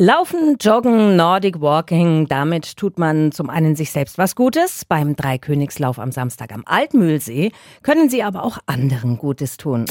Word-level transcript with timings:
Laufen, 0.00 0.58
Joggen, 0.60 1.16
Nordic 1.16 1.60
Walking, 1.60 2.28
damit 2.28 2.76
tut 2.76 3.00
man 3.00 3.32
zum 3.32 3.50
einen 3.50 3.74
sich 3.74 3.90
selbst 3.90 4.16
was 4.16 4.36
Gutes. 4.36 4.84
Beim 4.84 5.16
Dreikönigslauf 5.16 5.98
am 5.98 6.12
Samstag 6.12 6.52
am 6.52 6.62
Altmühlsee 6.66 7.50
können 7.82 8.08
Sie 8.08 8.22
aber 8.22 8.44
auch 8.44 8.58
anderen 8.66 9.18
Gutes 9.18 9.56
tun. 9.56 9.86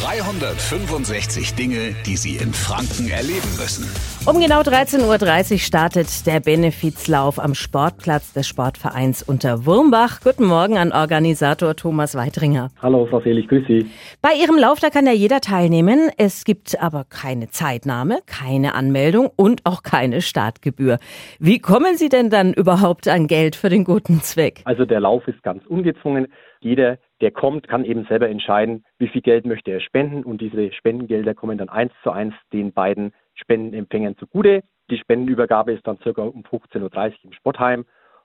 365 0.00 1.54
Dinge, 1.54 1.96
die 2.06 2.16
Sie 2.16 2.36
in 2.36 2.54
Franken 2.54 3.08
erleben 3.08 3.48
müssen. 3.58 3.84
Um 4.26 4.38
genau 4.38 4.60
13.30 4.60 5.52
Uhr 5.52 5.58
startet 5.58 6.26
der 6.26 6.40
Benefizlauf 6.40 7.38
am 7.38 7.54
Sportplatz 7.54 8.34
des 8.34 8.46
Sportvereins 8.46 9.22
Unterwurmbach. 9.22 10.20
Guten 10.22 10.44
Morgen 10.44 10.76
an 10.76 10.92
Organisator 10.92 11.74
Thomas 11.74 12.14
Weitringer. 12.14 12.68
Hallo, 12.82 13.06
Frau 13.06 13.20
Selig, 13.22 13.48
grüß 13.48 13.66
Sie. 13.66 13.86
Bei 14.20 14.34
Ihrem 14.38 14.58
Lauf, 14.58 14.78
da 14.78 14.90
kann 14.90 15.06
ja 15.06 15.12
jeder 15.12 15.40
teilnehmen. 15.40 16.10
Es 16.18 16.44
gibt 16.44 16.80
aber 16.82 17.04
keine 17.08 17.48
Zeitnahme, 17.48 18.18
keine 18.26 18.74
Anmeldung 18.74 19.30
und 19.36 19.62
auch 19.64 19.82
keine 19.82 20.20
Startgebühr. 20.20 20.98
Wie 21.38 21.58
kommen 21.58 21.96
Sie 21.96 22.10
denn 22.10 22.28
dann 22.28 22.52
überhaupt 22.52 23.08
an 23.08 23.26
Geld 23.26 23.56
für 23.56 23.70
den 23.70 23.84
guten 23.84 24.20
Zweck? 24.20 24.60
Also 24.64 24.84
der 24.84 25.00
Lauf 25.00 25.26
ist 25.28 25.42
ganz 25.42 25.64
ungezwungen. 25.64 26.26
Jeder, 26.60 26.98
der 27.22 27.30
kommt, 27.30 27.68
kann 27.68 27.86
eben 27.86 28.04
selber 28.04 28.28
entscheiden, 28.28 28.84
wie 28.98 29.08
viel 29.08 29.22
Geld 29.22 29.46
möchte 29.46 29.70
er 29.70 29.80
spenden 29.80 30.24
und 30.24 30.42
diese 30.42 30.72
Spendengelder 30.74 31.32
kommen 31.34 31.56
dann 31.56 31.70
eins 31.70 31.92
zu 32.02 32.10
eins 32.10 32.34
den 32.52 32.74
beiden 32.74 33.14
Spendenempfängern 33.40 34.16
zugute. 34.16 34.62
Die 34.90 34.98
Spendenübergabe 34.98 35.72
ist 35.72 35.86
dann 35.86 35.98
circa 36.02 36.22
um 36.22 36.42
15.30 36.42 36.82
Uhr 36.82 37.14
im 37.24 37.32
Sportheim 37.32 37.84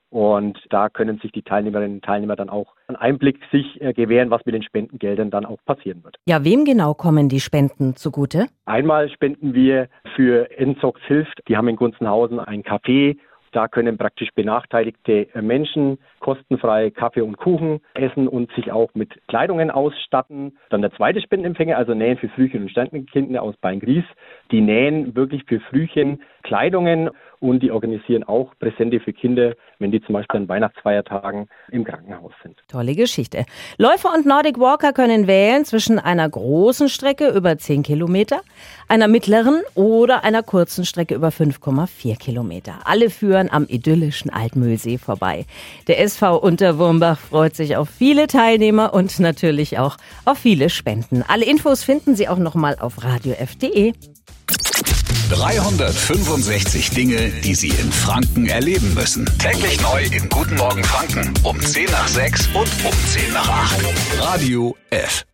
und 0.10 0.58
da 0.70 0.90
können 0.90 1.20
sich 1.20 1.32
die 1.32 1.42
Teilnehmerinnen 1.42 1.98
und 1.98 2.06
Teilnehmer 2.06 2.36
dann 2.36 2.50
auch 2.50 2.76
einen 2.88 2.96
Einblick 2.96 3.40
sich 3.52 3.82
äh, 3.82 3.94
gewähren, 3.94 4.30
was 4.30 4.46
mit 4.46 4.56
den 4.56 4.64
Spendengeldern 4.64 5.30
dann 5.30 5.46
auch 5.46 5.58
passieren 5.66 6.04
wird. 6.04 6.18
Ja, 6.26 6.44
wem 6.44 6.64
genau 6.64 6.94
kommen 6.94 7.28
die 7.28 7.40
Spenden 7.40 7.96
zugute? 7.96 8.48
Einmal 8.66 9.10
spenden 9.10 9.54
wir 9.54 9.90
für 10.16 10.50
Enzox 10.58 11.02
Hilft. 11.08 11.42
Die 11.48 11.58
haben 11.58 11.68
in 11.68 11.76
Gunzenhausen 11.76 12.40
ein 12.40 12.64
Café 12.64 13.18
da 13.56 13.70
können 13.70 13.98
praktisch 13.98 14.32
benachteiligte 14.36 15.30
Menschen 15.42 15.98
kostenfrei 16.26 16.90
Kaffee 16.90 17.22
und 17.22 17.38
Kuchen 17.38 17.82
essen 17.94 18.28
und 18.28 18.52
sich 18.54 18.72
auch 18.72 18.90
mit 18.96 19.14
Kleidungen 19.28 19.70
ausstatten. 19.70 20.58
Dann 20.72 20.82
der 20.82 20.92
zweite 20.94 21.22
Spendenempfänger, 21.22 21.78
also 21.78 21.94
Nähen 21.94 22.18
für 22.18 22.30
Frühchen 22.30 22.64
und 22.64 22.72
Sternenkinder 22.72 23.44
aus 23.44 23.56
Beingries. 23.58 24.06
Die 24.52 24.62
nähen 24.62 25.16
wirklich 25.16 25.44
für 25.46 25.60
Frühchen 25.60 26.20
Kleidungen 26.42 27.12
und 27.40 27.62
die 27.62 27.72
organisieren 27.72 28.24
auch 28.24 28.54
Präsente 28.60 29.00
für 29.00 29.14
Kinder, 29.14 29.54
wenn 29.80 29.92
die 29.92 30.02
zum 30.02 30.14
Beispiel 30.14 30.42
an 30.42 30.50
Weihnachtsfeiertagen 30.50 31.48
im 31.72 31.84
Krankenhaus 31.84 32.32
sind. 32.42 32.58
Tolle 32.68 32.96
Geschichte. 32.96 33.46
Läufer 33.78 34.14
und 34.16 34.26
Nordic 34.26 34.60
Walker 34.60 34.94
können 34.94 35.28
wählen 35.28 35.66
zwischen 35.66 36.00
einer 36.00 36.28
großen 36.30 36.90
Strecke 36.90 37.30
über 37.30 37.58
10 37.58 37.84
Kilometer, 37.84 38.42
einer 38.88 39.08
mittleren 39.08 39.62
oder 39.74 40.24
einer 40.24 40.44
kurzen 40.44 40.86
Strecke 40.86 41.16
über 41.16 41.30
5,4 41.30 42.18
Kilometer. 42.18 42.80
Alle 42.86 43.10
führen 43.10 43.50
am 43.52 43.66
idyllischen 43.68 44.32
Altmühlsee 44.32 44.98
vorbei. 44.98 45.46
Der 45.88 46.00
SV 46.16 46.38
Unterwurmbach 46.38 47.20
freut 47.20 47.58
sich 47.58 47.76
auf 47.76 47.90
viele 47.90 48.28
Teilnehmer 48.28 48.94
und 48.94 49.20
natürlich 49.20 49.78
auch 49.80 49.98
auf 50.24 50.38
viele 50.38 50.70
Spenden. 50.70 51.24
Alle 51.28 51.44
Infos 51.44 51.84
finden 51.84 52.16
Sie 52.16 52.30
auch 52.30 52.38
nochmal 52.38 52.78
auf 52.80 53.04
radiof.de. 53.04 53.94
365 55.30 56.92
Dinge, 56.92 57.32
die 57.44 57.56
Sie 57.56 57.68
in 57.68 57.92
Franken 57.92 58.48
erleben 58.48 58.94
müssen. 58.94 59.30
Täglich 59.40 59.82
neu 59.82 60.04
in 60.06 60.30
Guten 60.30 60.56
Morgen 60.56 60.84
Franken 60.86 61.34
um 61.44 61.60
10 61.60 61.86
nach 61.92 62.08
6 62.08 62.48
und 62.48 62.70
um 62.86 62.94
10 63.08 63.34
nach 63.34 63.50
8. 63.50 63.84
Radio 64.22 64.78
F. 64.92 65.26